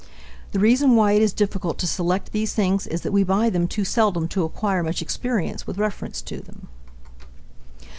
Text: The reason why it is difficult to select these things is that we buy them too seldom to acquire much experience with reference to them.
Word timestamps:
The 0.51 0.57
reason 0.57 0.95
why 0.95 1.11
it 1.11 1.21
is 1.21 1.31
difficult 1.31 1.77
to 1.77 1.85
select 1.85 2.31
these 2.31 2.55
things 2.55 2.87
is 2.87 3.01
that 3.01 3.11
we 3.11 3.23
buy 3.23 3.51
them 3.51 3.67
too 3.67 3.85
seldom 3.85 4.27
to 4.29 4.43
acquire 4.43 4.81
much 4.81 5.03
experience 5.03 5.67
with 5.67 5.77
reference 5.77 6.23
to 6.23 6.39
them. 6.41 6.69